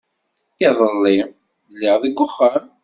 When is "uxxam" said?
2.25-2.63